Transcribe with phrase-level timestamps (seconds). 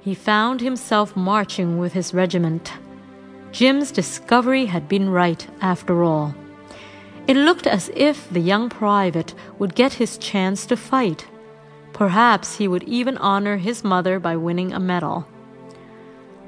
[0.00, 2.72] he found himself marching with his regiment.
[3.52, 6.34] Jim's discovery had been right, after all.
[7.26, 11.26] It looked as if the young private would get his chance to fight.
[11.92, 15.26] Perhaps he would even honor his mother by winning a medal.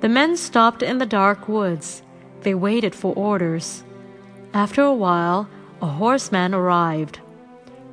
[0.01, 2.03] The men stopped in the dark woods.
[2.43, 3.85] They waited for orders.
[4.55, 5.49] After a while,
[5.83, 7.21] a horseman arrived.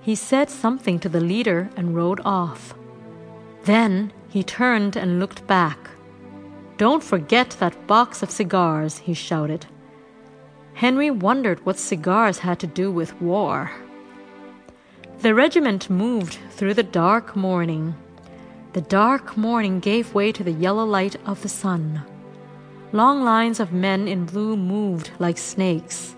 [0.02, 2.74] He said something to the leader and rode off.
[3.64, 5.90] Then he turned and looked back.
[6.78, 9.66] Don't forget that box of cigars, he shouted.
[10.76, 13.72] Henry wondered what cigars had to do with war.
[15.22, 17.96] The regiment moved through the dark morning.
[18.74, 22.04] The dark morning gave way to the yellow light of the sun.
[22.92, 26.16] Long lines of men in blue moved like snakes.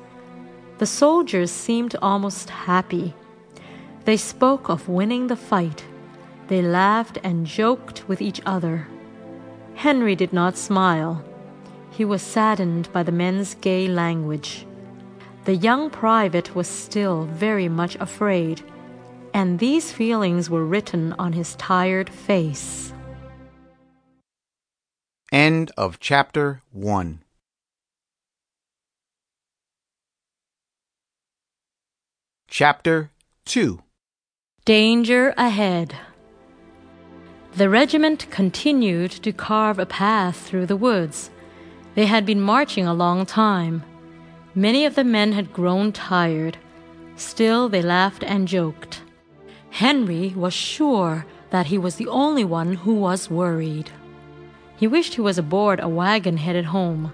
[0.79, 3.13] The soldiers seemed almost happy.
[4.03, 5.85] They spoke of winning the fight.
[6.49, 8.87] They laughed and joked with each other.
[9.75, 11.23] Henry did not smile.
[11.91, 14.65] He was saddened by the men's gay language.
[15.45, 18.63] The young private was still very much afraid,
[19.31, 22.93] and these feelings were written on his tired face.
[25.31, 27.21] End of chapter 1.
[32.47, 33.11] Chapter
[33.45, 33.83] 2
[34.65, 35.95] Danger ahead.
[37.55, 41.31] The regiment continued to carve a path through the woods.
[41.95, 43.83] They had been marching a long time.
[44.53, 46.57] Many of the men had grown tired.
[47.15, 49.01] Still, they laughed and joked.
[49.71, 53.91] Henry was sure that he was the only one who was worried.
[54.77, 57.13] He wished he was aboard a wagon headed home.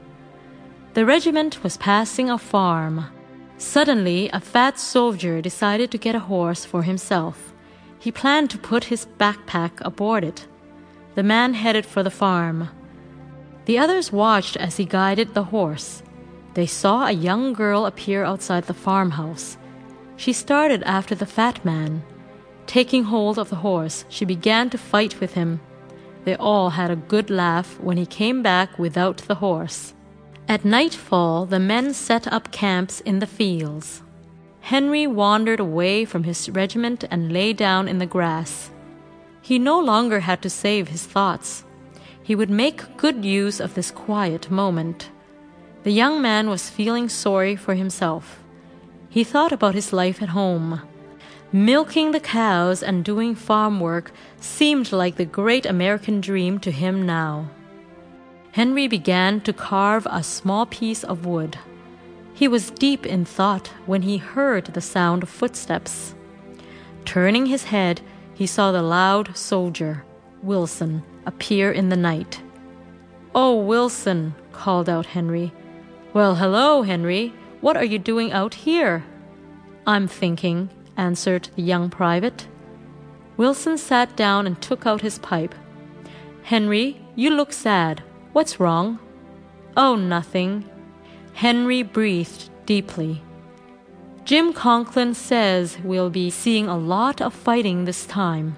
[0.93, 3.05] The regiment was passing a farm.
[3.57, 7.54] Suddenly, a fat soldier decided to get a horse for himself.
[8.05, 10.45] He planned to put his backpack aboard it.
[11.15, 12.69] The man headed for the farm.
[13.65, 16.03] The others watched as he guided the horse.
[16.53, 19.57] They saw a young girl appear outside the farmhouse.
[20.17, 22.03] She started after the fat man.
[22.67, 25.59] Taking hold of the horse, she began to fight with him.
[26.25, 29.95] They all had a good laugh when he came back without the horse.
[30.47, 34.03] At nightfall, the men set up camps in the fields.
[34.65, 38.71] Henry wandered away from his regiment and lay down in the grass.
[39.39, 41.63] He no longer had to save his thoughts.
[42.23, 45.11] He would make good use of this quiet moment.
[45.83, 48.39] The young man was feeling sorry for himself.
[49.07, 50.81] He thought about his life at home.
[51.51, 54.11] Milking the cows and doing farm work
[54.41, 57.51] seemed like the great American dream to him now.
[58.53, 61.59] Henry began to carve a small piece of wood.
[62.35, 66.13] He was deep in thought when he heard the sound of footsteps.
[67.05, 68.01] Turning his head,
[68.33, 70.03] he saw the loud soldier,
[70.43, 72.41] Wilson, appear in the night.
[73.33, 75.53] Oh, Wilson, called out Henry.
[76.13, 77.33] Well, hello, Henry.
[77.61, 79.05] What are you doing out here?
[79.87, 82.47] I'm thinking, answered the young private.
[83.37, 85.55] Wilson sat down and took out his pipe.
[86.43, 88.03] Henry, you look sad.
[88.33, 88.99] What's wrong?
[89.77, 90.69] Oh, nothing,
[91.35, 93.21] Henry breathed deeply.
[94.23, 98.55] Jim Conklin says we'll be seeing a lot of fighting this time.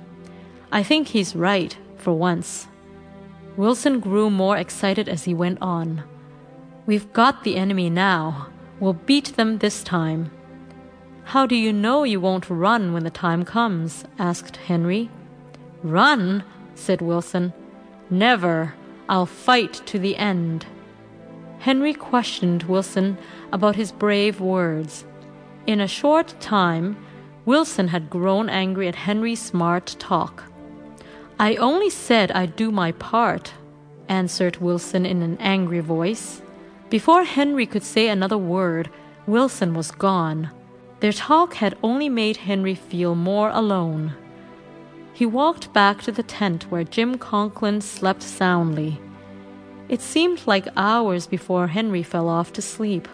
[0.71, 2.67] I think he's right, for once.
[3.55, 6.03] Wilson grew more excited as he went on.
[6.85, 8.49] We've got the enemy now.
[8.79, 10.29] We'll beat them this time.
[11.23, 14.05] How do you know you won't run when the time comes?
[14.19, 15.09] asked Henry.
[15.81, 16.43] Run?
[16.75, 17.53] said Wilson.
[18.11, 18.75] Never.
[19.09, 20.67] I'll fight to the end.
[21.59, 23.17] Henry questioned Wilson
[23.51, 25.05] about his brave words.
[25.65, 26.97] In a short time,
[27.45, 30.43] Wilson had grown angry at Henry's smart talk.
[31.39, 33.53] I only said I'd do my part,
[34.09, 36.41] answered Wilson in an angry voice.
[36.89, 38.89] Before Henry could say another word,
[39.25, 40.49] Wilson was gone.
[40.99, 44.15] Their talk had only made Henry feel more alone.
[45.13, 48.99] He walked back to the tent where Jim Conklin slept soundly.
[49.89, 53.07] It seemed like hours before Henry fell off to sleep.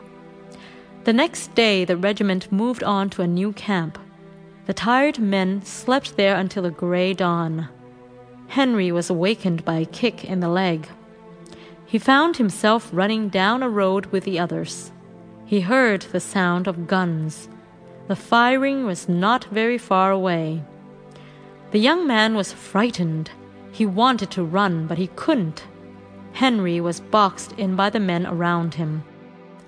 [1.04, 4.00] The next day, the regiment moved on to a new camp.
[4.66, 7.68] The tired men slept there until a gray dawn.
[8.48, 10.88] Henry was awakened by a kick in the leg.
[11.86, 14.92] He found himself running down a road with the others.
[15.46, 17.50] He heard the sound of guns.
[18.08, 20.64] The firing was not very far away.
[21.72, 23.30] The young man was frightened.
[23.72, 25.64] He wanted to run, but he couldn't.
[26.34, 29.04] Henry was boxed in by the men around him.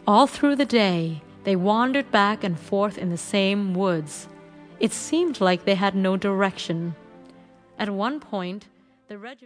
[0.08, 4.28] All through the day, they wandered back and forth in the same woods.
[4.80, 6.96] It seemed like they had no direction.
[7.78, 8.66] At one point,
[9.08, 9.42] the regiment